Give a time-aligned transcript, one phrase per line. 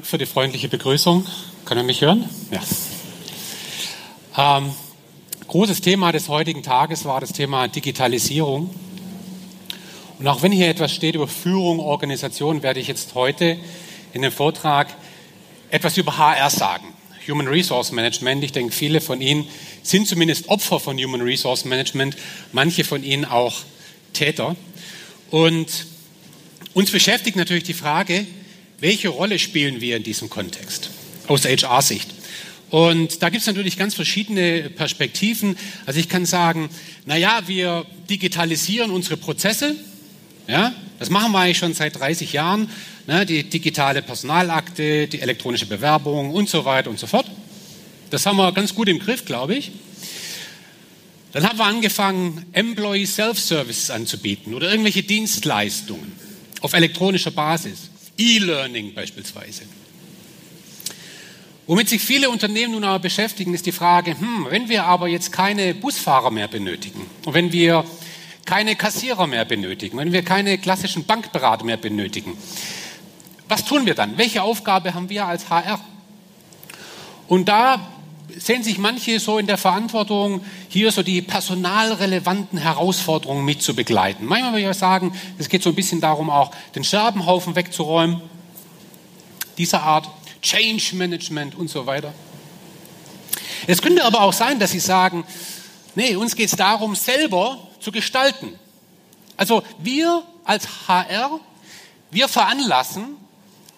[0.00, 1.26] Dank für die freundliche Begrüßung.
[1.66, 2.26] Kann man mich hören?
[4.34, 4.56] Ja.
[4.56, 4.72] Ähm,
[5.46, 8.74] großes Thema des heutigen Tages war das Thema Digitalisierung.
[10.18, 13.58] Und auch wenn hier etwas steht über Führung, Organisation, werde ich jetzt heute
[14.14, 14.88] in dem Vortrag
[15.70, 16.86] etwas über HR sagen.
[17.28, 18.42] Human Resource Management.
[18.42, 19.46] Ich denke, viele von Ihnen
[19.82, 22.16] sind zumindest Opfer von Human Resource Management,
[22.52, 23.54] manche von Ihnen auch
[24.14, 24.56] Täter.
[25.30, 25.68] Und
[26.72, 28.26] uns beschäftigt natürlich die Frage,
[28.80, 30.90] welche Rolle spielen wir in diesem Kontext
[31.26, 32.08] aus HR-Sicht?
[32.70, 35.56] Und da gibt es natürlich ganz verschiedene Perspektiven.
[35.86, 36.70] Also ich kann sagen,
[37.04, 39.74] naja, wir digitalisieren unsere Prozesse.
[40.46, 42.70] Ja, das machen wir eigentlich schon seit 30 Jahren.
[43.06, 47.26] Ne, die digitale Personalakte, die elektronische Bewerbung und so weiter und so fort.
[48.10, 49.72] Das haben wir ganz gut im Griff, glaube ich.
[51.32, 56.12] Dann haben wir angefangen, Employee Self-Services anzubieten oder irgendwelche Dienstleistungen
[56.60, 57.89] auf elektronischer Basis.
[58.20, 59.62] E-Learning beispielsweise.
[61.66, 65.32] Womit sich viele Unternehmen nun aber beschäftigen, ist die Frage, hm, wenn wir aber jetzt
[65.32, 67.84] keine Busfahrer mehr benötigen und wenn wir
[68.44, 72.36] keine Kassierer mehr benötigen, wenn wir keine klassischen Bankberater mehr benötigen,
[73.48, 74.18] was tun wir dann?
[74.18, 75.80] Welche Aufgabe haben wir als HR?
[77.26, 77.80] Und da
[78.38, 84.26] sehen sich manche so in der Verantwortung, hier so die personalrelevanten Herausforderungen mit zu begleiten.
[84.26, 88.20] Manchmal würde ich sagen, es geht so ein bisschen darum, auch den Scherbenhaufen wegzuräumen,
[89.58, 90.08] dieser Art,
[90.42, 92.14] Change Management und so weiter.
[93.66, 95.24] Es könnte aber auch sein, dass Sie sagen,
[95.94, 98.58] nee, uns geht es darum, selber zu gestalten.
[99.36, 101.40] Also wir als HR,
[102.10, 103.16] wir veranlassen,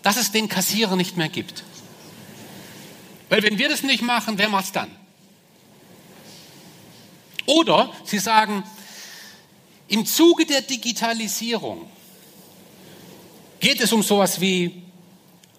[0.03, 1.65] dass es den Kassierer nicht mehr gibt.
[3.33, 4.91] Weil wenn wir das nicht machen, wer macht es dann?
[7.47, 8.63] Oder Sie sagen,
[9.89, 11.87] im Zuge der Digitalisierung
[13.59, 14.83] geht es um sowas wie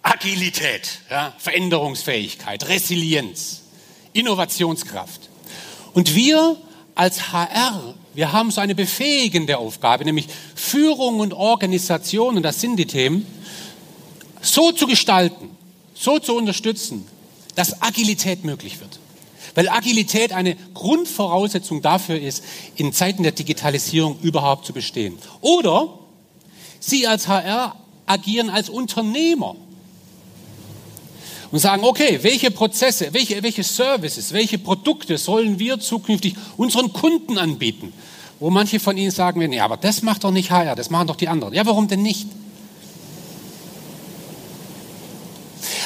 [0.03, 3.63] Agilität, ja, Veränderungsfähigkeit, Resilienz,
[4.13, 5.31] Innovationskraft.
[5.95, 6.57] Und wir
[6.93, 12.75] als HR, wir haben so eine befähigende Aufgabe, nämlich Führung und Organisation, und das sind
[12.75, 13.25] die Themen,
[14.43, 15.57] so zu gestalten,
[15.95, 17.07] so zu unterstützen,
[17.55, 18.99] dass Agilität möglich wird.
[19.55, 22.43] Weil Agilität eine Grundvoraussetzung dafür ist,
[22.75, 25.17] in Zeiten der Digitalisierung überhaupt zu bestehen.
[25.41, 25.99] Oder
[26.79, 27.75] Sie als HR
[28.05, 29.55] agieren als Unternehmer
[31.51, 37.37] und sagen, okay, welche Prozesse, welche, welche Services, welche Produkte sollen wir zukünftig unseren Kunden
[37.37, 37.93] anbieten?
[38.39, 41.15] Wo manche von Ihnen sagen, ja, aber das macht doch nicht HR, das machen doch
[41.15, 41.53] die anderen.
[41.53, 42.27] Ja, warum denn nicht?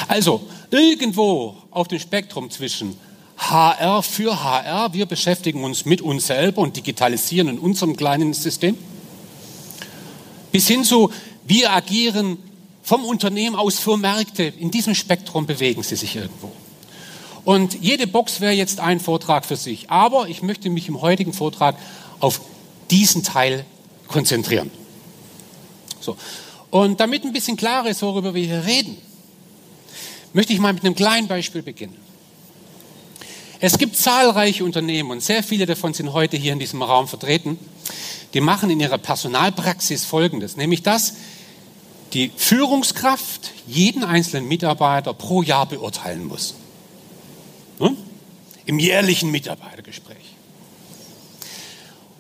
[0.08, 0.42] Also,
[0.72, 2.98] irgendwo auf dem Spektrum zwischen
[3.38, 8.78] HR für HR, wir beschäftigen uns mit uns selber und digitalisieren in unserem kleinen System,
[10.52, 11.12] bis hin zu,
[11.46, 12.38] wir agieren
[12.82, 14.44] vom Unternehmen aus für Märkte.
[14.44, 16.52] In diesem Spektrum bewegen sie sich irgendwo.
[17.46, 19.90] Und jede Box wäre jetzt ein Vortrag für sich.
[19.90, 21.78] Aber ich möchte mich im heutigen Vortrag
[22.20, 22.42] auf
[22.90, 23.66] diesen Teil
[24.08, 24.72] konzentrieren.
[26.00, 26.18] So.
[26.72, 28.98] Und damit ein bisschen klarer ist, worüber wir hier reden,
[30.34, 31.98] möchte ich mal mit einem kleinen Beispiel beginnen.
[33.60, 37.58] Es gibt zahlreiche Unternehmen und sehr viele davon sind heute hier in diesem Raum vertreten,
[38.34, 41.14] die machen in ihrer Personalpraxis Folgendes, nämlich dass
[42.14, 46.54] die Führungskraft jeden einzelnen Mitarbeiter pro Jahr beurteilen muss.
[47.80, 47.98] Hm?
[48.66, 50.36] Im jährlichen Mitarbeitergespräch.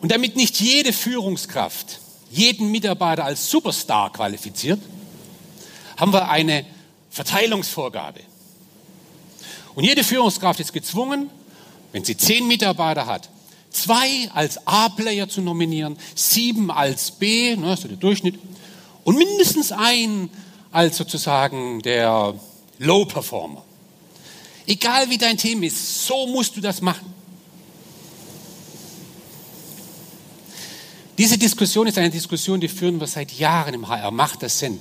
[0.01, 4.79] Und damit nicht jede Führungskraft jeden Mitarbeiter als Superstar qualifiziert,
[5.97, 6.65] haben wir eine
[7.17, 8.19] Verteilungsvorgabe.
[9.73, 11.31] Und jede Führungskraft ist gezwungen,
[11.91, 13.29] wenn sie zehn Mitarbeiter hat,
[13.71, 18.35] zwei als A-Player zu nominieren, sieben als B, ne, ist der Durchschnitt,
[19.03, 20.29] und mindestens einen
[20.71, 22.35] als sozusagen der
[22.77, 23.63] Low-Performer.
[24.67, 27.13] Egal wie dein Team ist, so musst du das machen.
[31.17, 34.11] Diese Diskussion ist eine Diskussion, die führen wir seit Jahren im HR.
[34.11, 34.79] Macht das Sinn?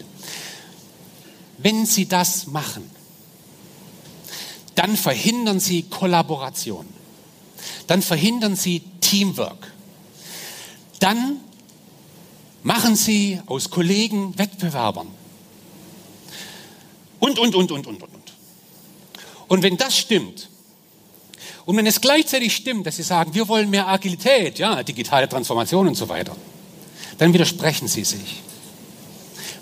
[1.58, 2.90] Wenn Sie das machen,
[4.74, 6.86] dann verhindern Sie Kollaboration.
[7.86, 9.72] Dann verhindern Sie Teamwork.
[11.00, 11.40] Dann
[12.62, 15.08] machen Sie aus Kollegen Wettbewerbern.
[17.18, 18.32] Und, und, und, und, und, und.
[19.48, 20.50] Und wenn das stimmt,
[21.64, 25.88] und wenn es gleichzeitig stimmt, dass Sie sagen, wir wollen mehr Agilität, ja, digitale Transformation
[25.88, 26.36] und so weiter,
[27.18, 28.42] dann widersprechen Sie sich.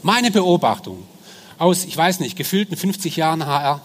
[0.02, 1.04] Meine Beobachtung
[1.58, 3.80] aus, ich weiß nicht, gefühlten 50 Jahren HR,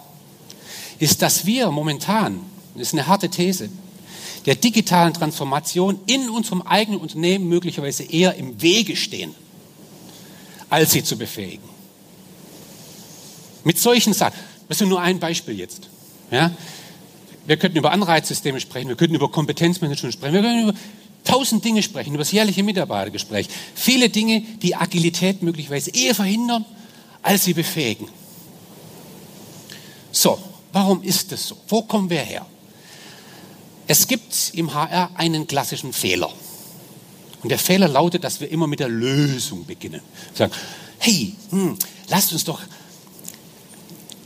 [0.99, 2.41] ist, dass wir momentan,
[2.75, 3.69] das ist eine harte These,
[4.45, 9.35] der digitalen Transformation in unserem eigenen Unternehmen möglicherweise eher im Wege stehen,
[10.69, 11.67] als sie zu befähigen.
[13.63, 14.39] Mit solchen Sachen.
[14.67, 15.89] Das ist nur ein Beispiel jetzt.
[16.31, 16.51] Ja?
[17.45, 20.79] Wir könnten über Anreizsysteme sprechen, wir könnten über Kompetenzmanagement sprechen, wir könnten über
[21.23, 23.49] tausend Dinge sprechen, über das jährliche Mitarbeitergespräch.
[23.75, 26.65] Viele Dinge, die Agilität möglicherweise eher verhindern,
[27.21, 28.07] als sie befähigen.
[30.11, 30.39] So,
[30.71, 31.57] warum ist das so?
[31.67, 32.45] Wo kommen wir her?
[33.87, 36.29] Es gibt im HR einen klassischen Fehler.
[37.41, 40.01] Und der Fehler lautet, dass wir immer mit der Lösung beginnen.
[40.33, 40.51] Wir sagen,
[40.99, 41.77] hey, hm,
[42.09, 42.61] lasst uns doch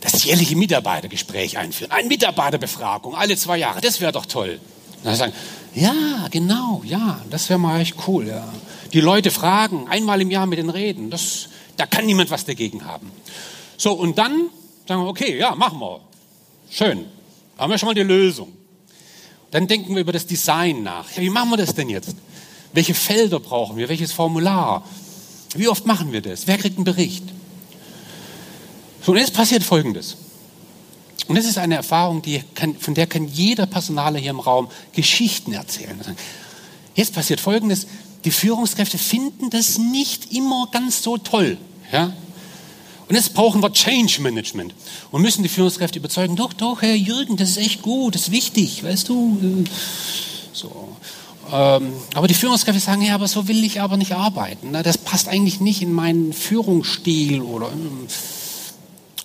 [0.02, 1.92] das jährliche Mitarbeitergespräch einführen.
[1.92, 4.60] Eine Mitarbeiterbefragung, alle zwei Jahre, das wäre doch toll.
[4.98, 5.34] Und dann sagen,
[5.76, 8.28] ja, genau, ja, das wäre mal echt cool.
[8.28, 8.48] Ja.
[8.92, 11.48] Die Leute fragen, einmal im Jahr mit den Reden, das,
[11.78, 13.12] da kann niemand was dagegen haben.
[13.78, 14.50] So, und dann
[14.88, 16.02] sagen wir, okay, ja, machen wir.
[16.70, 17.06] Schön,
[17.58, 18.54] haben wir schon mal die Lösung.
[19.52, 21.12] Dann denken wir über das Design nach.
[21.12, 22.16] Ja, wie machen wir das denn jetzt?
[22.74, 23.88] Welche Felder brauchen wir?
[23.88, 24.84] Welches Formular?
[25.56, 26.48] Wie oft machen wir das?
[26.48, 27.24] Wer kriegt einen Bericht?
[29.04, 30.18] So, und jetzt passiert Folgendes.
[31.28, 34.70] Und das ist eine Erfahrung, die kann, von der kann jeder Personaler hier im Raum
[34.94, 36.00] Geschichten erzählen.
[36.96, 37.88] Jetzt passiert Folgendes.
[38.26, 41.58] Die Führungskräfte finden das nicht immer ganz so toll.
[41.92, 42.14] Ja?
[43.08, 44.74] Und jetzt brauchen wir Change Management
[45.12, 48.32] und müssen die Führungskräfte überzeugen, doch, doch, Herr Jürgen, das ist echt gut, das ist
[48.32, 49.66] wichtig, weißt du.
[50.54, 50.96] So.
[51.52, 54.72] Ähm, aber die Führungskräfte sagen, ja, aber so will ich aber nicht arbeiten.
[54.84, 57.72] Das passt eigentlich nicht in meinen Führungsstil oder.
[57.72, 58.08] Ähm,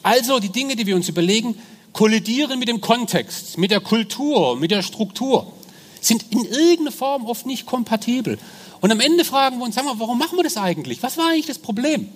[0.03, 1.55] also die Dinge, die wir uns überlegen,
[1.93, 5.53] kollidieren mit dem Kontext, mit der Kultur, mit der Struktur,
[6.01, 8.39] sind in irgendeiner Form oft nicht kompatibel.
[8.81, 11.03] Und am Ende fragen wir uns, wir, warum machen wir das eigentlich?
[11.03, 12.09] Was war eigentlich das Problem?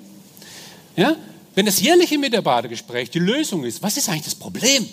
[0.97, 1.17] Ja?
[1.55, 4.89] Wenn das jährliche Mitarbeitergespräch die Lösung ist, was ist eigentlich das Problem?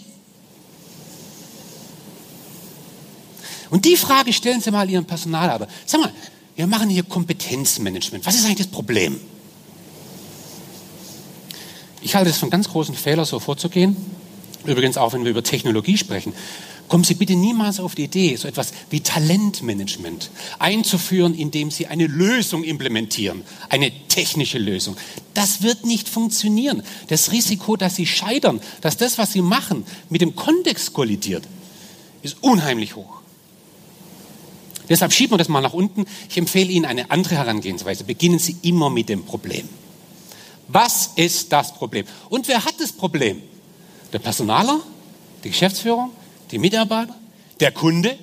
[3.70, 5.72] Und die Frage stellen Sie mal Ihrem Personalarbeiter.
[5.86, 6.12] Sag mal,
[6.56, 8.26] wir machen hier Kompetenzmanagement.
[8.26, 9.20] Was ist eigentlich das Problem?
[12.02, 13.96] Ich halte es für einen ganz großen Fehler, so vorzugehen.
[14.66, 16.34] Übrigens auch, wenn wir über Technologie sprechen.
[16.90, 22.08] Kommen Sie bitte niemals auf die Idee, so etwas wie Talentmanagement einzuführen, indem Sie eine
[22.08, 24.98] Lösung implementieren, eine technische Lösung.
[25.36, 26.82] Das wird nicht funktionieren.
[27.08, 31.48] Das Risiko, dass Sie scheitern, dass das, was Sie machen, mit dem Kontext kollidiert,
[32.24, 33.20] ist unheimlich hoch.
[34.90, 36.06] Deshalb schieben wir das mal nach unten.
[36.28, 38.04] Ich empfehle Ihnen eine andere Herangehensweise.
[38.04, 39.70] Beginnen Sie immer mit dem Problem.
[40.68, 42.06] Was ist das Problem?
[42.30, 43.44] Und wer hat das Problem?
[44.12, 44.80] Der Personaler,
[45.44, 46.10] die Geschäftsführung,
[46.52, 47.16] die Mitarbeiter,
[47.60, 48.18] der Kunde.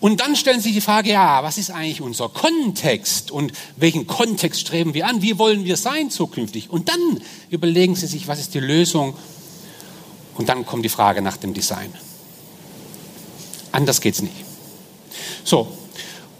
[0.00, 4.06] Und dann stellen Sie sich die Frage, ja, was ist eigentlich unser Kontext und welchen
[4.06, 5.20] Kontext streben wir an?
[5.20, 6.70] Wie wollen wir sein zukünftig?
[6.70, 7.20] Und dann
[7.50, 9.14] überlegen Sie sich, was ist die Lösung?
[10.36, 11.92] Und dann kommt die Frage nach dem Design.
[13.72, 14.34] Anders geht es nicht.
[15.44, 15.68] So,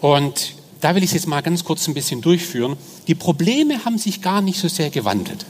[0.00, 2.76] und da will ich es jetzt mal ganz kurz ein bisschen durchführen.
[3.06, 5.44] Die Probleme haben sich gar nicht so sehr gewandelt.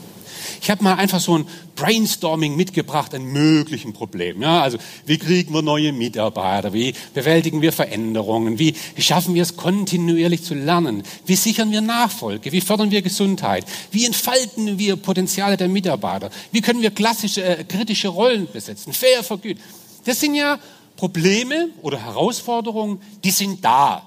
[0.61, 4.43] Ich habe mal einfach so ein Brainstorming mitgebracht an möglichen Problemen.
[4.43, 4.77] Ja, also
[5.07, 6.71] wie kriegen wir neue Mitarbeiter?
[6.71, 8.59] Wie bewältigen wir Veränderungen?
[8.59, 11.01] Wie schaffen wir es kontinuierlich zu lernen?
[11.25, 12.51] Wie sichern wir Nachfolge?
[12.51, 13.65] Wie fördern wir Gesundheit?
[13.89, 16.29] Wie entfalten wir Potenziale der Mitarbeiter?
[16.51, 18.93] Wie können wir klassische, äh, kritische Rollen besetzen?
[18.93, 19.63] Fair vergüten.
[20.05, 20.59] Das sind ja
[20.95, 24.03] Probleme oder Herausforderungen, die sind da.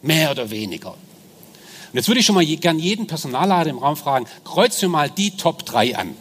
[0.00, 0.94] Mehr oder weniger.
[1.92, 5.10] Und jetzt würde ich schon mal gern jeden Personalleiter im Raum fragen, kreuz mir mal
[5.10, 6.14] die Top 3 an.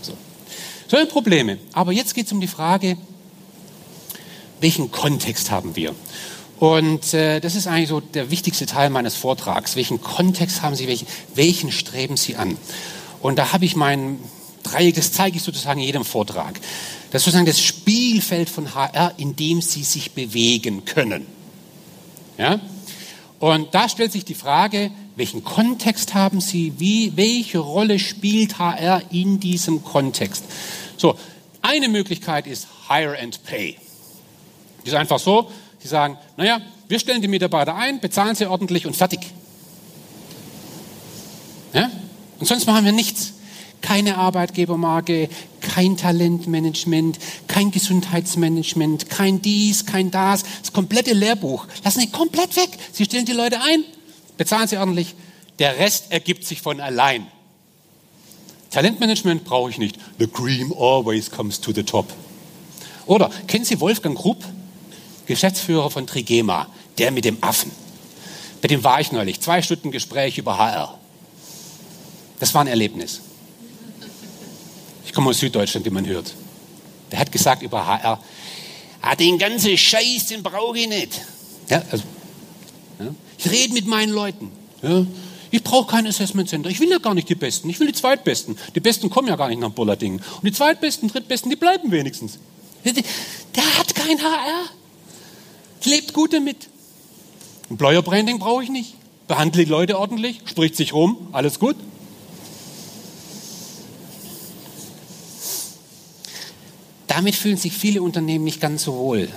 [0.00, 0.12] So.
[0.86, 1.58] So Probleme.
[1.72, 2.96] Aber jetzt geht es um die Frage,
[4.60, 5.94] welchen Kontext haben wir?
[6.60, 9.76] Und äh, das ist eigentlich so der wichtigste Teil meines Vortrags.
[9.76, 12.58] Welchen Kontext haben Sie, welchen, welchen streben Sie an?
[13.22, 14.18] Und da habe ich mein
[14.62, 16.60] Dreieck, das zeige ich sozusagen in jedem Vortrag.
[17.10, 21.26] Das ist sozusagen das Spielfeld von HR, in dem Sie sich bewegen können.
[22.36, 22.60] Ja?
[23.40, 26.74] Und da stellt sich die Frage, welchen Kontext haben Sie?
[26.78, 30.44] Wie, welche Rolle spielt HR in diesem Kontext?
[30.96, 31.16] So,
[31.62, 33.76] eine Möglichkeit ist Hire and Pay.
[34.84, 38.86] Die ist einfach so, Sie sagen, naja, wir stellen die Mitarbeiter ein, bezahlen sie ordentlich
[38.86, 39.20] und fertig.
[41.72, 41.90] Ja?
[42.38, 43.32] Und sonst machen wir nichts
[43.80, 45.30] keine Arbeitgebermarke,
[45.74, 51.66] kein Talentmanagement, kein Gesundheitsmanagement, kein dies, kein das, das komplette Lehrbuch.
[51.84, 52.70] Lassen Sie komplett weg.
[52.92, 53.84] Sie stellen die Leute ein,
[54.36, 55.14] bezahlen sie ordentlich,
[55.60, 57.26] der Rest ergibt sich von allein.
[58.70, 59.96] Talentmanagement brauche ich nicht.
[60.18, 62.12] The cream always comes to the top.
[63.06, 64.44] Oder kennen Sie Wolfgang Grupp,
[65.26, 67.70] Geschäftsführer von Trigema, der mit dem Affen?
[68.60, 69.40] Bei dem war ich neulich.
[69.40, 70.98] Zwei Stunden Gespräch über HR.
[72.38, 73.20] Das war ein Erlebnis.
[75.04, 76.34] Ich komme aus Süddeutschland, wie man hört.
[77.10, 78.22] Der hat gesagt über HR,
[79.02, 81.20] ah, den ganzen Scheiß, den brauche ich nicht.
[81.68, 82.04] Ja, also,
[82.98, 83.14] ja.
[83.38, 84.52] Ich rede mit meinen Leuten.
[84.82, 85.04] Ja.
[85.50, 86.70] Ich brauche kein Assessment Center.
[86.70, 87.68] Ich will ja gar nicht die Besten.
[87.70, 88.56] Ich will die Zweitbesten.
[88.74, 90.14] Die Besten kommen ja gar nicht nach Bullerding.
[90.14, 92.38] Und die Zweitbesten, Drittbesten, die bleiben wenigstens.
[92.84, 94.66] Der hat kein HR.
[95.84, 96.68] Lebt gut damit.
[97.68, 98.94] Employer Branding brauche ich nicht.
[99.26, 101.76] Behandle die Leute ordentlich, spricht sich rum, alles gut.
[107.20, 109.28] Damit fühlen sich viele Unternehmen nicht ganz so wohl.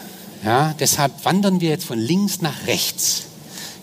[0.46, 3.24] Ja, deshalb wandern wir jetzt von links nach rechts.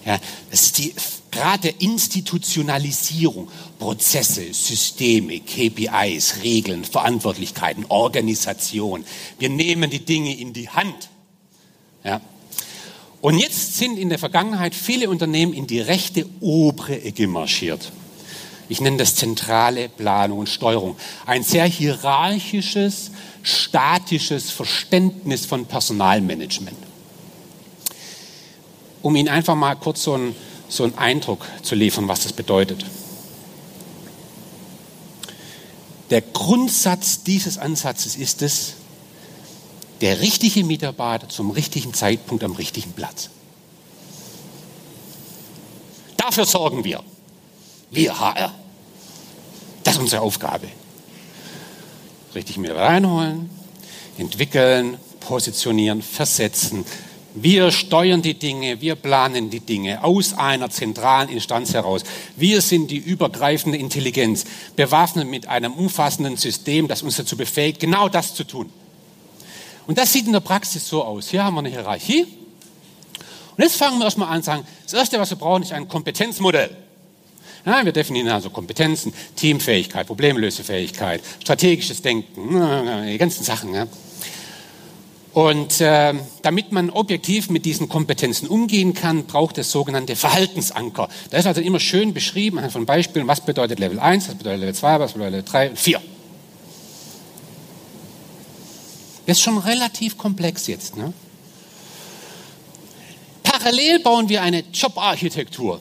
[0.07, 0.19] Ja,
[0.51, 0.95] das ist die
[1.31, 9.05] Grad der Institutionalisierung, Prozesse, Systeme, KPIs, Regeln, Verantwortlichkeiten, Organisation.
[9.39, 11.11] Wir nehmen die Dinge in die Hand.
[12.03, 12.23] Ja.
[13.21, 17.93] Und jetzt sind in der Vergangenheit viele Unternehmen in die rechte obere Ecke marschiert.
[18.71, 20.95] Ich nenne das zentrale Planung und Steuerung.
[21.27, 23.11] Ein sehr hierarchisches,
[23.43, 26.77] statisches Verständnis von Personalmanagement.
[29.03, 30.37] Um Ihnen einfach mal kurz so einen,
[30.69, 32.87] so einen Eindruck zu liefern, was das bedeutet.
[36.11, 38.75] Der Grundsatz dieses Ansatzes ist es,
[40.01, 43.31] der richtige Mitarbeiter zum richtigen Zeitpunkt am richtigen Platz.
[46.17, 47.03] Dafür sorgen wir.
[47.91, 48.55] Wir HR.
[49.83, 50.69] Das ist unsere Aufgabe.
[52.35, 53.51] Richtig Mitarbeiter reinholen,
[54.17, 56.85] entwickeln, positionieren, versetzen.
[57.35, 62.03] Wir steuern die Dinge, wir planen die Dinge aus einer zentralen Instanz heraus.
[62.37, 64.45] Wir sind die übergreifende Intelligenz,
[64.77, 68.71] bewaffnet mit einem umfassenden System, das uns dazu befähigt, genau das zu tun.
[69.87, 71.31] Und das sieht in der Praxis so aus.
[71.31, 72.23] Hier haben wir eine Hierarchie.
[72.23, 75.89] Und jetzt fangen wir erstmal an und sagen, das Erste, was wir brauchen, ist ein
[75.89, 76.77] Kompetenzmodell.
[77.67, 83.75] Ja, wir definieren also Kompetenzen, Teamfähigkeit, Problemlösefähigkeit, strategisches Denken, die ganzen Sachen.
[83.75, 83.87] Ja.
[85.33, 91.09] Und äh, damit man objektiv mit diesen Kompetenzen umgehen kann, braucht es sogenannte Verhaltensanker.
[91.31, 94.61] Da ist also immer schön beschrieben, anhand von Beispielen, was bedeutet Level 1, was bedeutet
[94.61, 96.01] Level 2, was bedeutet Level 3 und 4.
[99.27, 100.97] Das ist schon relativ komplex jetzt.
[100.97, 101.13] Ne?
[103.45, 105.81] Parallel bauen wir eine Jobarchitektur,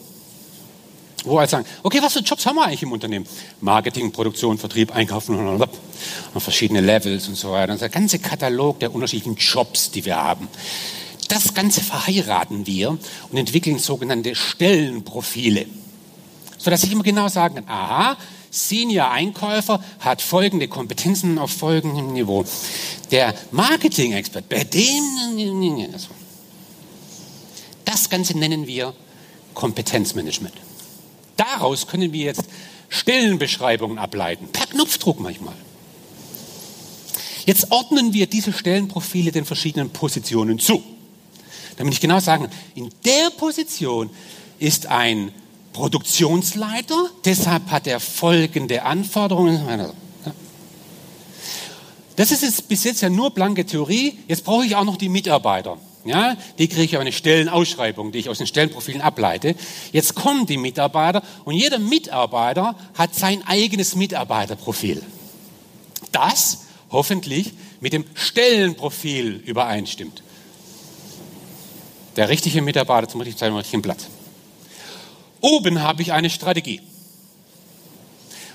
[1.26, 3.26] wo wir sagen, okay, was für Jobs haben wir eigentlich im Unternehmen?
[3.62, 7.74] Marketing, Produktion, Vertrieb, Einkaufen und, und verschiedene Levels und so weiter.
[7.74, 10.48] Und der ganze Katalog der unterschiedlichen Jobs, die wir haben.
[11.28, 12.98] Das Ganze verheiraten wir
[13.32, 15.68] und entwickeln sogenannte Stellenprofile,
[16.58, 18.18] sodass ich immer genau sagen kann, aha,
[18.52, 22.46] Senior-Einkäufer hat folgende Kompetenzen auf folgendem Niveau.
[23.12, 25.04] Der Marketing-Expert, bei dem,
[27.86, 28.94] das Ganze nennen wir
[29.54, 30.54] Kompetenzmanagement.
[31.40, 32.44] Daraus können wir jetzt
[32.90, 35.54] Stellenbeschreibungen ableiten, per Knopfdruck manchmal.
[37.46, 40.84] Jetzt ordnen wir diese Stellenprofile den verschiedenen Positionen zu.
[41.78, 44.10] Damit ich genau sagen, in der Position
[44.60, 45.32] ist ein
[45.72, 49.94] Produktionsleiter, deshalb hat er folgende Anforderungen.
[52.18, 54.20] Das ist jetzt bis jetzt ja nur blanke Theorie.
[54.28, 55.78] Jetzt brauche ich auch noch die Mitarbeiter.
[56.06, 59.56] Ja, die kriege ich über eine Stellenausschreibung, die ich aus den Stellenprofilen ableite.
[59.92, 65.04] Jetzt kommen die Mitarbeiter und jeder Mitarbeiter hat sein eigenes Mitarbeiterprofil.
[66.12, 67.52] Das hoffentlich
[67.82, 70.24] mit dem Stellenprofil übereinstimmt.
[72.16, 74.08] Der richtige Mitarbeiter zum richtigen Platz.
[75.42, 76.82] Oben habe ich eine Strategie.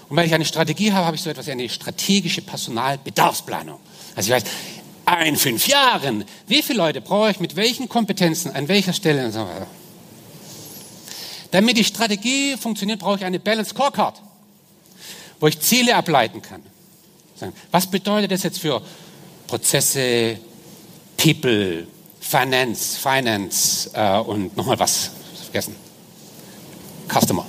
[0.08, 3.80] Und wenn ich eine Strategie habe, habe ich so etwas wie eine strategische Personalbedarfsplanung.
[4.14, 4.50] Also ich weiß,
[5.24, 9.30] in fünf Jahren, wie viele Leute brauche ich mit welchen Kompetenzen, an welcher Stelle.
[11.50, 14.20] Damit die Strategie funktioniert, brauche ich eine Balance Scorecard,
[15.40, 16.62] wo ich Ziele ableiten kann.
[17.70, 18.82] Was bedeutet das jetzt für
[19.46, 20.38] Prozesse,
[21.16, 21.86] People,
[22.20, 25.10] Finance, Finance äh, und nochmal was
[25.42, 25.76] vergessen?
[27.08, 27.46] Customer.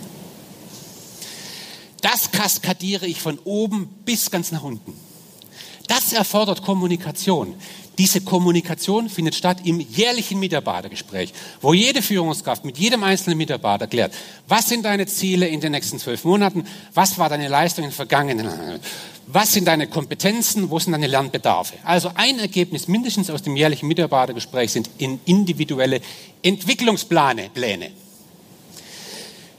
[2.01, 4.93] Das kaskadiere ich von oben bis ganz nach unten.
[5.87, 7.55] Das erfordert Kommunikation.
[7.97, 14.13] Diese Kommunikation findet statt im jährlichen Mitarbeitergespräch, wo jede Führungskraft mit jedem einzelnen Mitarbeiter klärt,
[14.47, 17.95] was sind deine Ziele in den nächsten zwölf Monaten, was war deine Leistung in den
[17.95, 18.49] vergangenen,
[19.27, 21.75] was sind deine Kompetenzen, wo sind deine Lernbedarfe.
[21.83, 26.01] Also ein Ergebnis mindestens aus dem jährlichen Mitarbeitergespräch sind individuelle
[26.41, 27.49] Entwicklungspläne.
[27.53, 27.91] Pläne.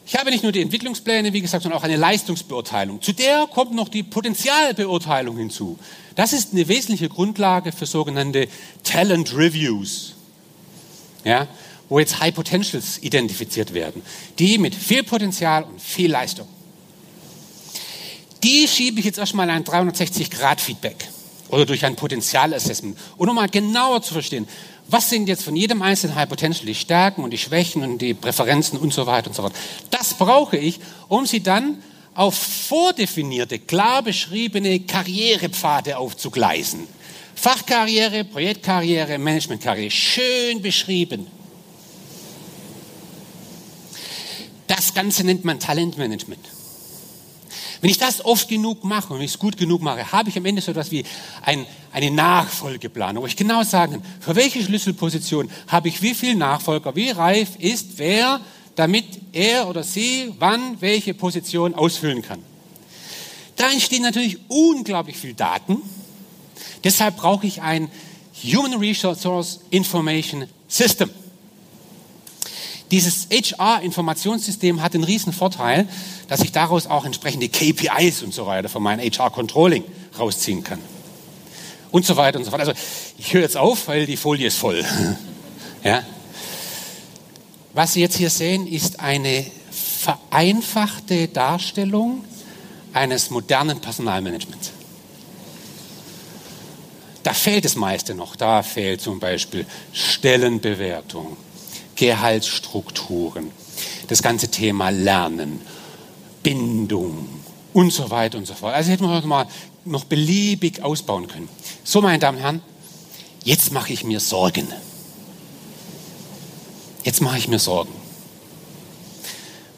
[0.09, 3.03] Ich habe nicht nur die Entwicklungspläne, wie gesagt, sondern auch eine Leistungsbeurteilung.
[3.03, 5.79] Zu der kommt noch die Potenzialbeurteilung hinzu.
[6.17, 8.49] Das ist eine wesentliche Grundlage für sogenannte
[8.83, 10.15] Talent Reviews,
[11.25, 11.47] ja,
[11.89, 14.03] wo jetzt High Potentials identifiziert werden,
[14.39, 16.49] die mit viel Potenzial und viel Leistung.
[18.43, 21.09] Die schiebe ich jetzt erstmal ein 360-Grad-Feedback.
[21.49, 22.99] oder durch ein Potenzialassessment.
[23.17, 24.49] Um mal genauer zu verstehen,
[24.89, 28.15] was sind jetzt von jedem einzelnen High Potential die Stärken und die Schwächen und die
[28.15, 29.55] Präferenzen und so weiter und so fort.
[29.91, 31.79] Das brauche ich, um sie dann
[32.17, 36.89] auf vordefinierte, klar beschriebene Karrierepfade aufzugleisen.
[37.35, 41.27] Fachkarriere, Projektkarriere, Managementkarriere, schön beschrieben.
[44.67, 46.41] Das Ganze nennt man Talentmanagement.
[47.83, 50.47] Wenn ich das oft genug mache und ich es gut genug mache, habe ich am
[50.47, 51.05] Ende so etwas wie
[51.43, 56.35] ein, eine Nachfolgeplanung, wo ich genau sagen kann, für welche Schlüsselposition habe ich wie viel
[56.35, 58.41] Nachfolger, wie reif ist wer,
[58.77, 62.43] damit er oder sie wann welche Position ausfüllen kann.
[63.57, 65.79] Da entstehen natürlich unglaublich viel Daten.
[66.85, 67.91] Deshalb brauche ich ein
[68.45, 71.11] Human Resource Information System.
[72.91, 75.89] Dieses HR-Informationssystem hat den riesen Vorteil,
[76.29, 79.83] dass ich daraus auch entsprechende KPIs und so weiter für mein HR-Controlling
[80.19, 80.79] rausziehen kann.
[81.91, 82.61] Und so weiter und so fort.
[82.61, 82.75] Also
[83.19, 84.85] ich höre jetzt auf, weil die Folie ist voll.
[85.85, 86.05] ja.
[87.77, 92.25] Was Sie jetzt hier sehen, ist eine vereinfachte Darstellung
[92.95, 94.71] eines modernen Personalmanagements.
[97.23, 98.35] Da fehlt das meiste noch.
[98.35, 101.37] Da fehlt zum Beispiel Stellenbewertung,
[101.97, 103.51] Gehaltsstrukturen,
[104.09, 105.61] das ganze Thema Lernen,
[106.43, 107.29] Bindung
[107.75, 108.73] und so weiter und so fort.
[108.73, 109.47] Also hätten wir mal
[109.85, 111.51] noch beliebig ausbauen können.
[111.85, 112.63] So, meine Damen und Herren,
[113.45, 114.67] jetzt mache ich mir Sorgen.
[117.07, 117.93] Jetzt mache ich mir Sorgen.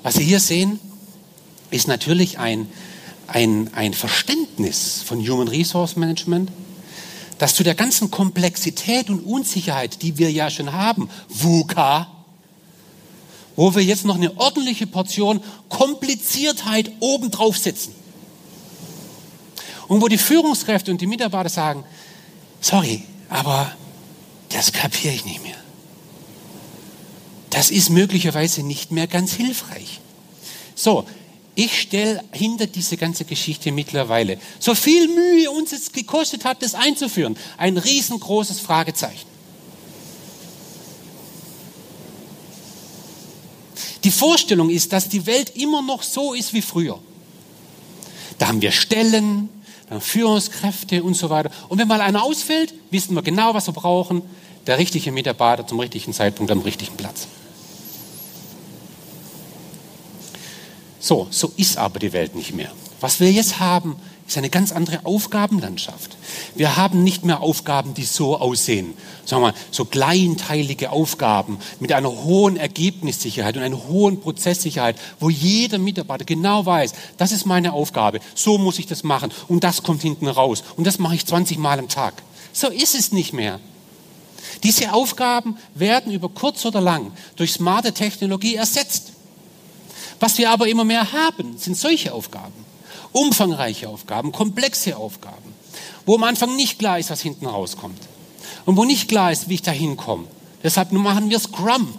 [0.02, 0.80] Was Sie hier sehen,
[1.70, 2.70] ist natürlich ein,
[3.26, 6.50] ein, ein Verständnis von Human Resource Management,
[7.36, 12.06] das zu der ganzen Komplexität und Unsicherheit, die wir ja schon haben, VUCA,
[13.56, 17.94] wo wir jetzt noch eine ordentliche Portion Kompliziertheit obendrauf setzen.
[19.86, 21.84] Und wo die Führungskräfte und die Mitarbeiter sagen,
[22.62, 23.70] sorry, aber
[24.48, 25.67] das kapiere ich nicht mehr.
[27.50, 30.00] Das ist möglicherweise nicht mehr ganz hilfreich.
[30.74, 31.04] So,
[31.54, 36.74] ich stelle hinter diese ganze Geschichte mittlerweile, so viel Mühe uns es gekostet hat, das
[36.74, 39.26] einzuführen, ein riesengroßes Fragezeichen.
[44.04, 46.98] Die Vorstellung ist, dass die Welt immer noch so ist wie früher.
[48.38, 49.48] Da haben wir Stellen,
[49.90, 51.50] haben Führungskräfte und so weiter.
[51.68, 54.22] Und wenn mal einer ausfällt, wissen wir genau, was wir brauchen.
[54.66, 57.26] Der richtige Mitarbeiter zum richtigen Zeitpunkt am richtigen Platz.
[61.08, 62.70] So, so ist aber die Welt nicht mehr.
[63.00, 66.18] Was wir jetzt haben, ist eine ganz andere Aufgabenlandschaft.
[66.54, 68.92] Wir haben nicht mehr Aufgaben, die so aussehen.
[69.24, 75.30] Sagen wir mal, so kleinteilige Aufgaben mit einer hohen Ergebnissicherheit und einer hohen Prozesssicherheit, wo
[75.30, 79.82] jeder Mitarbeiter genau weiß, das ist meine Aufgabe, so muss ich das machen und das
[79.82, 82.22] kommt hinten raus und das mache ich 20 Mal am Tag.
[82.52, 83.60] So ist es nicht mehr.
[84.62, 89.12] Diese Aufgaben werden über kurz oder lang durch smarte Technologie ersetzt.
[90.20, 92.54] Was wir aber immer mehr haben, sind solche Aufgaben.
[93.12, 95.54] Umfangreiche Aufgaben, komplexe Aufgaben,
[96.06, 97.98] wo am Anfang nicht klar ist, was hinten rauskommt.
[98.64, 100.26] Und wo nicht klar ist, wie ich da hinkomme.
[100.62, 101.94] Deshalb machen wir Scrum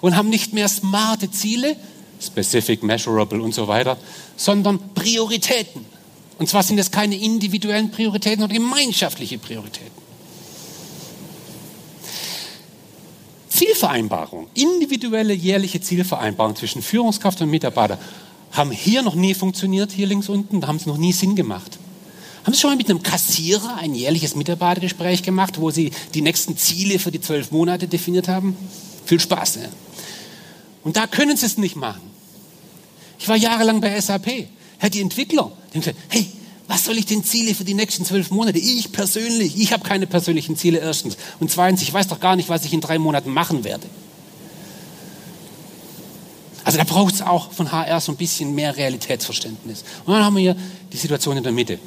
[0.00, 1.76] und haben nicht mehr smarte Ziele,
[2.20, 3.96] specific, measurable und so weiter,
[4.36, 5.84] sondern Prioritäten.
[6.38, 10.05] Und zwar sind es keine individuellen Prioritäten, sondern gemeinschaftliche Prioritäten.
[13.56, 17.98] Zielvereinbarung, individuelle jährliche Zielvereinbarung zwischen Führungskraft und Mitarbeiter
[18.52, 21.78] haben hier noch nie funktioniert, hier links unten, da haben sie noch nie Sinn gemacht.
[22.44, 26.56] Haben Sie schon mal mit einem Kassierer ein jährliches Mitarbeitergespräch gemacht, wo Sie die nächsten
[26.56, 28.56] Ziele für die zwölf Monate definiert haben?
[29.04, 29.56] Viel Spaß.
[29.56, 29.68] Ja?
[30.84, 32.02] Und da können Sie es nicht machen.
[33.18, 34.46] Ich war jahrelang bei SAP.
[34.78, 36.26] Herr, die Entwickler, die haben gesagt, hey,
[36.68, 38.58] was soll ich denn Ziele für die nächsten zwölf Monate?
[38.58, 41.16] Ich persönlich, ich habe keine persönlichen Ziele erstens.
[41.38, 43.86] Und zweitens, ich weiß doch gar nicht, was ich in drei Monaten machen werde.
[46.64, 49.84] Also da braucht es auch von HR so ein bisschen mehr Realitätsverständnis.
[50.04, 50.56] Und dann haben wir hier
[50.92, 51.78] die Situation in der Mitte.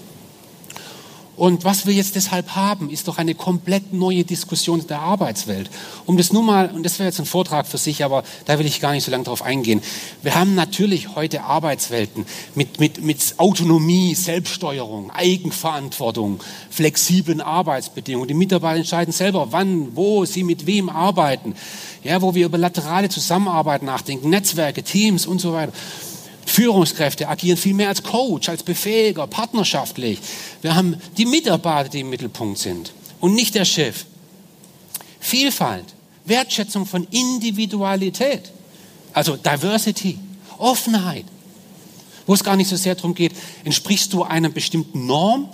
[1.39, 5.69] Und was wir jetzt deshalb haben, ist doch eine komplett neue Diskussion der Arbeitswelt.
[6.05, 8.65] Um das nur mal, und das wäre jetzt ein Vortrag für sich, aber da will
[8.65, 9.81] ich gar nicht so lange drauf eingehen.
[10.21, 12.25] Wir haben natürlich heute Arbeitswelten
[12.55, 18.27] mit, mit, mit Autonomie, Selbststeuerung, Eigenverantwortung, flexiblen Arbeitsbedingungen.
[18.27, 21.55] Die Mitarbeiter entscheiden selber, wann, wo sie mit wem arbeiten.
[22.03, 25.71] Ja, wo wir über laterale Zusammenarbeit nachdenken, Netzwerke, Teams und so weiter.
[26.49, 30.19] Führungskräfte agieren viel mehr als Coach, als Befähiger, partnerschaftlich.
[30.61, 34.05] Wir haben die Mitarbeiter, die im Mittelpunkt sind und nicht der Chef.
[35.19, 35.85] Vielfalt,
[36.25, 38.51] Wertschätzung von Individualität,
[39.13, 40.17] also Diversity,
[40.57, 41.25] Offenheit,
[42.25, 43.33] wo es gar nicht so sehr darum geht,
[43.63, 45.49] entsprichst du einer bestimmten Norm,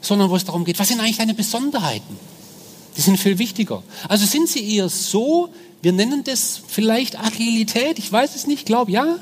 [0.00, 2.16] sondern wo es darum geht, was sind eigentlich deine Besonderheiten?
[2.96, 3.82] Die sind viel wichtiger.
[4.08, 5.50] Also sind sie eher so,
[5.82, 9.18] wir nennen das vielleicht Agilität, ich weiß es nicht, glaube ja.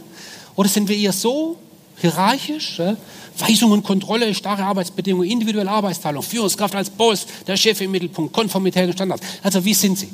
[0.58, 1.56] Oder sind wir eher so
[1.98, 2.80] hierarchisch?
[2.80, 2.96] Ja?
[3.38, 8.88] Weisung und Kontrolle, starre Arbeitsbedingungen, individuelle Arbeitsteilung, Führungskraft als Boss, der Chef im Mittelpunkt, Konformität
[8.88, 9.24] und Standards.
[9.44, 10.08] Also wie sind sie?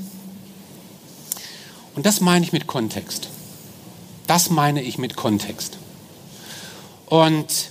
[1.94, 3.30] Und das meine ich mit Kontext.
[4.26, 5.78] Das meine ich mit Kontext.
[7.06, 7.70] Und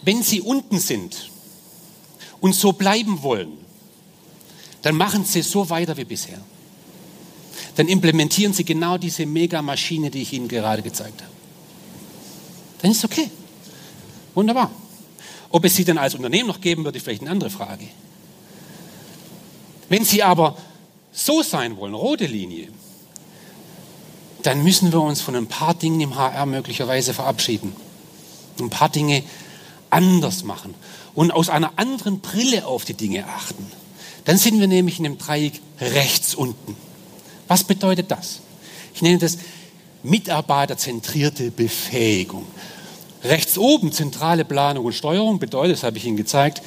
[0.00, 1.28] wenn Sie unten sind
[2.40, 3.58] und so bleiben wollen,
[4.80, 6.40] dann machen Sie so weiter wie bisher.
[7.80, 11.32] Dann implementieren Sie genau diese Megamaschine, die ich Ihnen gerade gezeigt habe.
[12.82, 13.30] Dann ist es okay.
[14.34, 14.70] Wunderbar.
[15.48, 17.86] Ob es Sie dann als Unternehmen noch geben wird, ist vielleicht eine andere Frage.
[19.88, 20.58] Wenn Sie aber
[21.10, 22.68] so sein wollen, rote Linie,
[24.42, 27.74] dann müssen wir uns von ein paar Dingen im HR möglicherweise verabschieden.
[28.58, 29.22] Ein paar Dinge
[29.88, 30.74] anders machen
[31.14, 33.64] und aus einer anderen Brille auf die Dinge achten.
[34.26, 36.76] Dann sind wir nämlich in dem Dreieck rechts unten.
[37.50, 38.38] Was bedeutet das?
[38.94, 39.38] Ich nenne das
[40.04, 42.46] mitarbeiterzentrierte Befähigung.
[43.24, 46.62] Rechts oben zentrale Planung und Steuerung bedeutet, das habe ich Ihnen gezeigt,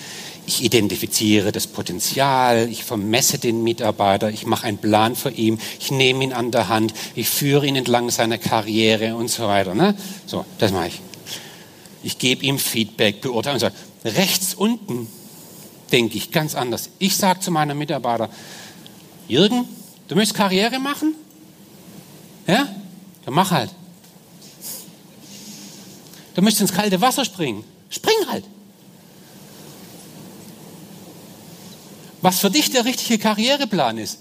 [0.45, 5.89] ich identifiziere das Potenzial, ich vermesse den Mitarbeiter, ich mache einen Plan für ihn, ich
[5.89, 9.75] nehme ihn an der Hand, ich führe ihn entlang seiner Karriere und so weiter.
[9.75, 9.95] Ne?
[10.25, 11.01] So, das mache ich.
[12.03, 13.69] Ich gebe ihm Feedback, beurteile und so.
[14.19, 15.07] Rechts unten
[15.93, 16.89] denke ich ganz anders.
[16.99, 18.29] Ich sage zu meinem Mitarbeiter,
[19.29, 19.65] Jürgen,
[20.13, 21.15] du möchtest Karriere machen?
[22.47, 22.67] Ja?
[23.25, 23.69] Dann mach halt.
[26.35, 27.63] Du möchtest ins kalte Wasser springen?
[27.89, 28.45] Spring halt.
[32.23, 34.19] was für dich der richtige Karriereplan ist.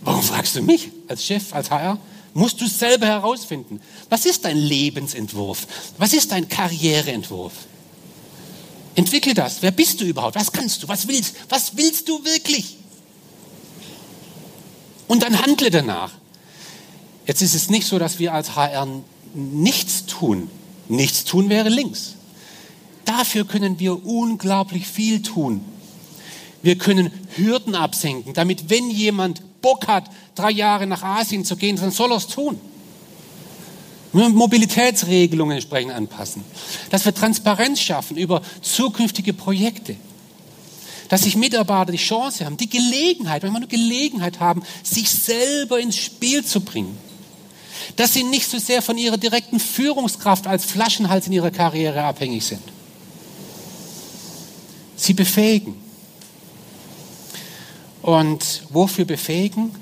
[0.00, 1.98] Warum fragst du mich als Chef, als HR?
[2.32, 3.80] Musst du selber herausfinden.
[4.08, 5.66] Was ist dein Lebensentwurf?
[5.98, 7.52] Was ist dein Karriereentwurf?
[8.94, 9.60] Entwickle das.
[9.60, 10.34] Wer bist du überhaupt?
[10.34, 10.88] Was kannst du?
[10.88, 11.36] Was willst?
[11.50, 12.78] Was willst du wirklich?
[15.08, 16.12] Und dann handle danach.
[17.26, 18.88] Jetzt ist es nicht so, dass wir als HR
[19.34, 20.48] nichts tun.
[20.88, 22.14] Nichts tun wäre links.
[23.04, 25.64] Dafür können wir unglaublich viel tun.
[26.62, 31.76] Wir können Hürden absenken, damit wenn jemand Bock hat, drei Jahre nach Asien zu gehen,
[31.76, 32.58] dann soll er es tun.
[34.12, 36.42] Mobilitätsregelungen entsprechend anpassen.
[36.90, 39.96] Dass wir Transparenz schaffen über zukünftige Projekte.
[41.08, 45.78] Dass sich Mitarbeiter die Chance haben, die Gelegenheit, wenn wir nur Gelegenheit haben, sich selber
[45.78, 46.98] ins Spiel zu bringen.
[47.96, 52.44] Dass sie nicht so sehr von ihrer direkten Führungskraft als Flaschenhals in ihrer Karriere abhängig
[52.44, 52.62] sind.
[54.96, 55.76] Sie befähigen.
[58.02, 59.72] Und wofür befähigen?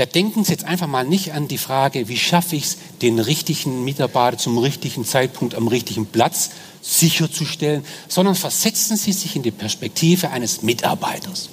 [0.00, 3.18] Da denken Sie jetzt einfach mal nicht an die Frage, wie schaffe ich es, den
[3.18, 9.50] richtigen Mitarbeiter zum richtigen Zeitpunkt am richtigen Platz sicherzustellen, sondern versetzen Sie sich in die
[9.50, 11.50] Perspektive eines Mitarbeiters.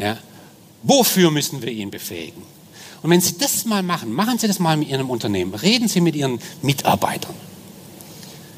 [0.00, 0.18] Ja?
[0.82, 2.42] Wofür müssen wir ihn befähigen?
[3.02, 5.54] Und wenn Sie das mal machen, machen Sie das mal mit Ihrem Unternehmen.
[5.54, 7.36] Reden Sie mit Ihren Mitarbeitern.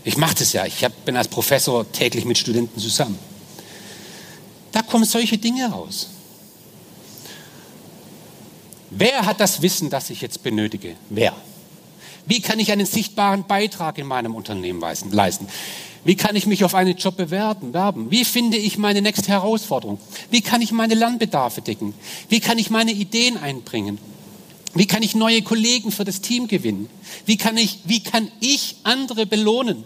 [0.04, 0.64] Ich mache das ja.
[0.64, 3.18] Ich bin als Professor täglich mit Studenten zusammen.
[4.72, 6.08] Da kommen solche Dinge raus.
[8.98, 10.96] Wer hat das Wissen, das ich jetzt benötige?
[11.10, 11.34] Wer?
[12.24, 14.80] Wie kann ich einen sichtbaren Beitrag in meinem Unternehmen
[15.10, 15.48] leisten?
[16.04, 17.72] Wie kann ich mich auf einen Job bewerben?
[18.10, 19.98] Wie finde ich meine nächste Herausforderung?
[20.30, 21.94] Wie kann ich meine Lernbedarfe decken?
[22.30, 23.98] Wie kann ich meine Ideen einbringen?
[24.74, 26.88] Wie kann ich neue Kollegen für das Team gewinnen?
[27.26, 29.84] Wie kann ich, wie kann ich andere belohnen?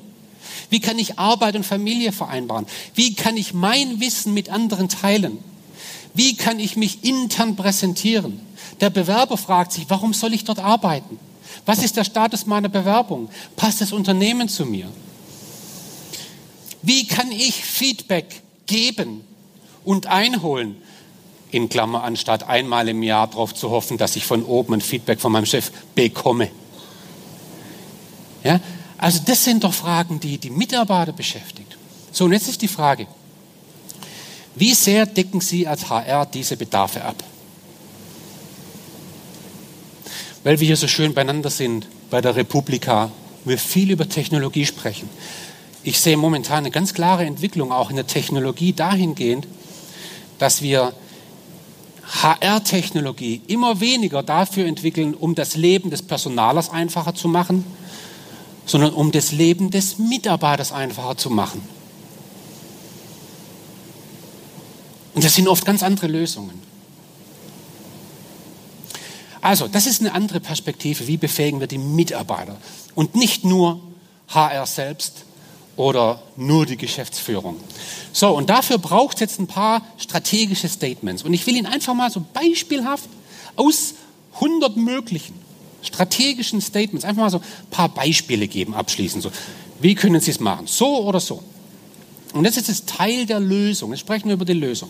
[0.68, 2.66] Wie kann ich Arbeit und Familie vereinbaren?
[2.94, 5.38] Wie kann ich mein Wissen mit anderen teilen?
[6.14, 8.40] Wie kann ich mich intern präsentieren?
[8.80, 11.18] Der Bewerber fragt sich, warum soll ich dort arbeiten?
[11.66, 13.28] Was ist der Status meiner Bewerbung?
[13.56, 14.88] Passt das Unternehmen zu mir?
[16.82, 19.22] Wie kann ich Feedback geben
[19.84, 20.76] und einholen?
[21.50, 25.20] In Klammer, anstatt einmal im Jahr darauf zu hoffen, dass ich von oben ein Feedback
[25.20, 26.50] von meinem Chef bekomme.
[28.44, 28.60] Ja?
[28.96, 31.76] Also das sind doch Fragen, die die Mitarbeiter beschäftigt.
[32.12, 33.06] So, und jetzt ist die Frage,
[34.54, 37.16] wie sehr decken Sie als HR diese Bedarfe ab?
[40.42, 43.10] Weil wir hier so schön beieinander sind bei der Republika,
[43.44, 45.08] wir viel über Technologie sprechen.
[45.82, 49.46] Ich sehe momentan eine ganz klare Entwicklung auch in der Technologie dahingehend,
[50.38, 50.92] dass wir
[52.22, 57.64] HR-Technologie immer weniger dafür entwickeln, um das Leben des Personalers einfacher zu machen,
[58.66, 61.62] sondern um das Leben des Mitarbeiters einfacher zu machen.
[65.20, 66.58] Und das sind oft ganz andere Lösungen.
[69.42, 71.06] Also, das ist eine andere Perspektive.
[71.08, 72.56] Wie befähigen wir die Mitarbeiter?
[72.94, 73.82] Und nicht nur
[74.28, 75.26] HR selbst
[75.76, 77.56] oder nur die Geschäftsführung.
[78.14, 81.22] So, und dafür braucht es jetzt ein paar strategische Statements.
[81.22, 83.10] Und ich will Ihnen einfach mal so beispielhaft
[83.56, 83.96] aus
[84.36, 85.34] 100 möglichen
[85.82, 89.22] strategischen Statements einfach mal so ein paar Beispiele geben, abschließend.
[89.22, 89.30] So,
[89.80, 90.66] wie können Sie es machen?
[90.66, 91.42] So oder so?
[92.32, 93.90] Und das ist das Teil der Lösung.
[93.90, 94.88] Jetzt sprechen wir über die Lösung,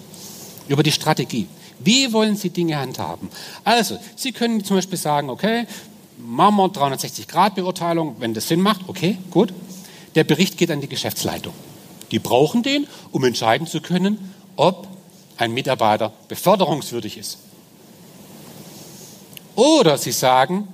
[0.69, 1.47] über die Strategie.
[1.79, 3.31] Wie wollen Sie Dinge handhaben?
[3.65, 5.67] Also, Sie können zum Beispiel sagen, okay,
[6.19, 9.53] machen wir 360-Grad-Beurteilung, wenn das Sinn macht, okay, gut.
[10.15, 11.55] Der Bericht geht an die Geschäftsleitung.
[12.11, 14.89] Die brauchen den, um entscheiden zu können, ob
[15.37, 17.39] ein Mitarbeiter beförderungswürdig ist.
[19.55, 20.69] Oder Sie sagen,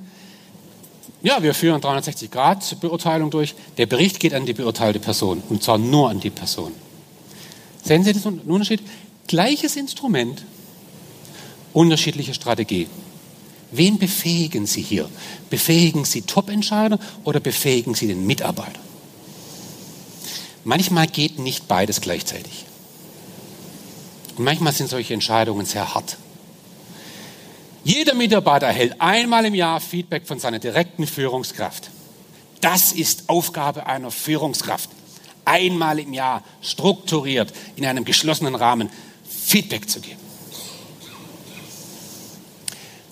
[1.23, 3.55] ja, wir führen 360-Grad-Beurteilung durch.
[3.79, 6.73] Der Bericht geht an die beurteilte Person und zwar nur an die Person.
[7.83, 8.83] Sehen Sie den Unterschied?
[9.27, 10.45] Gleiches Instrument,
[11.73, 12.89] unterschiedliche Strategie.
[13.73, 15.09] Wen befähigen Sie hier?
[15.51, 18.81] Befähigen Sie Top-Entscheider oder befähigen Sie den Mitarbeiter?
[20.65, 22.65] Manchmal geht nicht beides gleichzeitig.
[24.37, 26.17] Und manchmal sind solche Entscheidungen sehr hart.
[27.87, 31.89] Jeder Mitarbeiter erhält einmal im Jahr Feedback von seiner direkten Führungskraft.
[32.61, 34.91] Das ist Aufgabe einer Führungskraft.
[35.45, 38.91] Einmal im Jahr strukturiert in einem geschlossenen Rahmen
[39.25, 40.19] Feedback zu geben.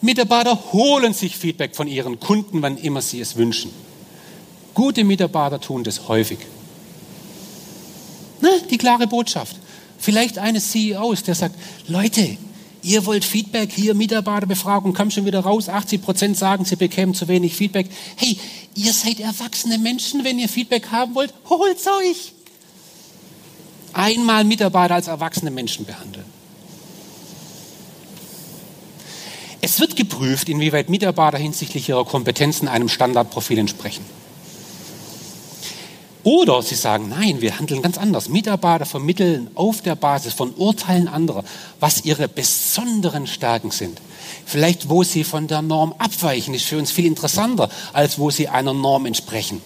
[0.00, 3.70] Mitarbeiter holen sich Feedback von ihren Kunden, wann immer sie es wünschen.
[4.74, 6.40] Gute Mitarbeiter tun das häufig.
[8.40, 9.54] Ne, die klare Botschaft.
[10.00, 11.54] Vielleicht eines CEOs, der sagt,
[11.86, 12.38] Leute,
[12.84, 17.26] ihr wollt Feedback, hier Mitarbeiterbefragung, kommt schon wieder raus, 80 Prozent sagen, sie bekämen zu
[17.26, 17.88] wenig Feedback.
[18.16, 18.38] Hey,
[18.74, 22.32] ihr seid erwachsene Menschen, wenn ihr Feedback haben wollt, holt's euch.
[23.92, 26.26] Einmal Mitarbeiter als erwachsene Menschen behandeln.
[29.60, 34.04] Es wird geprüft, inwieweit Mitarbeiter hinsichtlich ihrer Kompetenzen einem Standardprofil entsprechen.
[36.24, 38.30] Oder sie sagen, nein, wir handeln ganz anders.
[38.30, 41.44] Mitarbeiter vermitteln auf der Basis von Urteilen anderer,
[41.80, 44.00] was ihre besonderen Stärken sind.
[44.46, 48.48] Vielleicht, wo sie von der Norm abweichen, ist für uns viel interessanter, als wo sie
[48.48, 49.60] einer Norm entsprechen.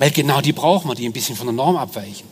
[0.00, 2.26] Weil genau die brauchen wir, die ein bisschen von der Norm abweichen.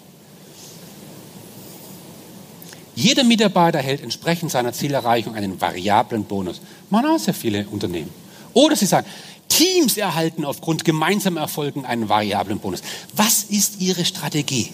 [2.96, 6.60] Jeder Mitarbeiter erhält entsprechend seiner Zielerreichung einen variablen Bonus.
[6.90, 8.10] Man auch sehr viele Unternehmen.
[8.52, 9.06] Oder sie sagen,
[9.48, 12.83] Teams erhalten aufgrund gemeinsamer Erfolgen einen variablen Bonus.
[13.14, 14.72] Was ist Ihre Strategie?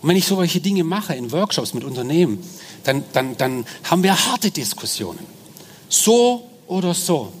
[0.00, 2.38] Und wenn ich solche Dinge mache in Workshops mit Unternehmen,
[2.84, 5.20] dann, dann, dann haben wir harte Diskussionen.
[5.88, 7.32] So oder so.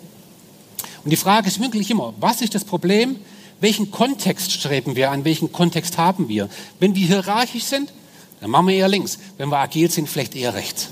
[1.04, 3.16] Und die Frage ist wirklich immer, was ist das Problem?
[3.60, 5.24] Welchen Kontext streben wir an?
[5.24, 6.48] Welchen Kontext haben wir?
[6.80, 7.92] Wenn wir hierarchisch sind,
[8.40, 9.18] dann machen wir eher links.
[9.36, 10.88] Wenn wir agil sind, vielleicht eher rechts.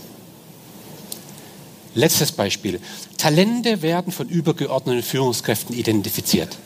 [1.95, 2.81] Letztes Beispiel.
[3.19, 6.57] Talente werden von übergeordneten Führungskräften identifiziert.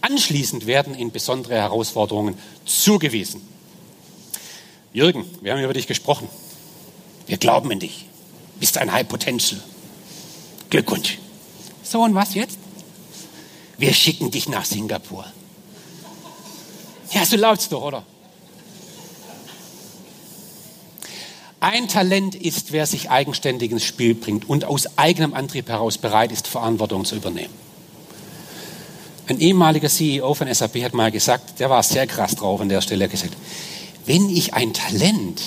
[0.00, 3.42] Anschließend werden ihnen besondere Herausforderungen zugewiesen.
[4.92, 6.28] Jürgen, wir haben über dich gesprochen.
[7.26, 8.06] Wir glauben in dich.
[8.60, 9.60] Bist ein High Potential.
[10.70, 11.18] Glückwunsch.
[11.82, 12.58] So, und was jetzt?
[13.76, 15.26] Wir schicken dich nach Singapur.
[17.10, 18.04] Ja, so laut's doch, oder?
[21.64, 26.30] Ein Talent ist, wer sich eigenständig ins Spiel bringt und aus eigenem Antrieb heraus bereit
[26.30, 27.54] ist, Verantwortung zu übernehmen.
[29.28, 32.82] Ein ehemaliger CEO von SAP hat mal gesagt, der war sehr krass drauf an der
[32.82, 33.32] Stelle, gesagt,
[34.04, 35.40] wenn ich ein Talent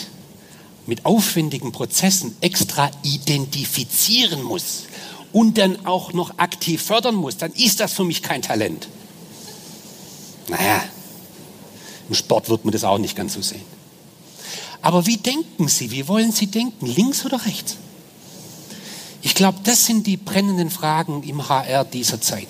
[0.87, 4.85] mit aufwendigen Prozessen extra identifizieren muss
[5.33, 8.87] und dann auch noch aktiv fördern muss, dann ist das für mich kein Talent.
[10.47, 10.83] Naja,
[12.09, 13.76] im Sport wird man das auch nicht ganz so sehen.
[14.87, 15.91] Aber wie denken Sie?
[15.91, 16.85] Wie wollen Sie denken?
[16.85, 17.75] Links oder rechts?
[19.21, 22.47] Ich glaube, das sind die brennenden Fragen im HR dieser Zeit.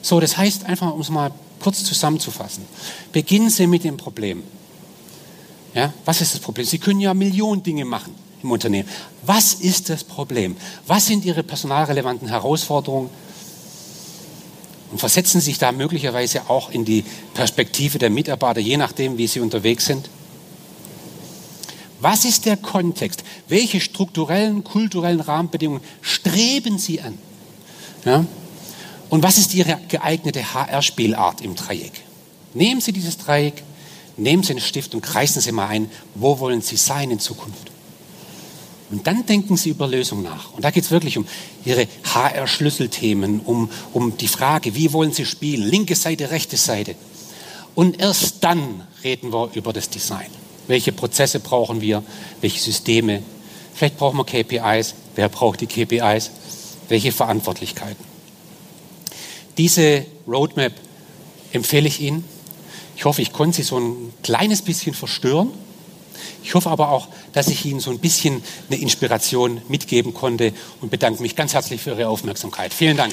[0.00, 2.62] So, das heißt einfach, um es mal kurz zusammenzufassen.
[3.10, 4.44] Beginnen Sie mit dem Problem.
[5.74, 6.66] Ja, was ist das Problem?
[6.66, 8.88] Sie können ja Millionen Dinge machen im Unternehmen.
[9.26, 10.56] Was ist das Problem?
[10.86, 13.10] Was sind Ihre personalrelevanten Herausforderungen?
[14.92, 19.26] Und versetzen Sie sich da möglicherweise auch in die Perspektive der Mitarbeiter, je nachdem, wie
[19.26, 20.08] Sie unterwegs sind.
[22.02, 23.22] Was ist der Kontext?
[23.46, 27.16] Welche strukturellen, kulturellen Rahmenbedingungen streben Sie an?
[28.04, 28.26] Ja?
[29.08, 31.92] Und was ist Ihre geeignete HR-Spielart im Dreieck?
[32.54, 33.62] Nehmen Sie dieses Dreieck,
[34.16, 37.70] nehmen Sie einen Stift und kreisen Sie mal ein, wo wollen Sie sein in Zukunft?
[38.90, 40.52] Und dann denken Sie über Lösungen nach.
[40.54, 41.26] Und da geht es wirklich um
[41.64, 45.62] Ihre HR-Schlüsselthemen, um, um die Frage, wie wollen Sie spielen?
[45.62, 46.96] Linke Seite, rechte Seite.
[47.76, 50.41] Und erst dann reden wir über das Design.
[50.68, 52.02] Welche Prozesse brauchen wir?
[52.40, 53.22] Welche Systeme?
[53.74, 54.94] Vielleicht brauchen wir KPIs.
[55.14, 56.30] Wer braucht die KPIs?
[56.88, 58.04] Welche Verantwortlichkeiten?
[59.58, 60.72] Diese Roadmap
[61.52, 62.24] empfehle ich Ihnen.
[62.96, 65.50] Ich hoffe, ich konnte Sie so ein kleines bisschen verstören.
[66.44, 70.90] Ich hoffe aber auch, dass ich Ihnen so ein bisschen eine Inspiration mitgeben konnte und
[70.90, 72.72] bedanke mich ganz herzlich für Ihre Aufmerksamkeit.
[72.72, 73.12] Vielen Dank.